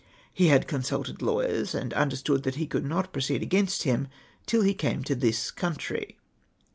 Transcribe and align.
He 0.33 0.47
had 0.47 0.67
consulted 0.67 1.21
lawyers, 1.21 1.75
and 1.75 1.93
understood 1.93 2.41
that 2.41 2.55
he 2.55 2.65
could 2.65 2.85
not 2.87 3.13
proceed 3.13 3.43
against 3.43 3.83
him 3.83 4.07
till 4.47 4.63
he 4.63 4.73
came 4.73 5.03
to 5.03 5.13
this 5.13 5.51
country. 5.51 6.17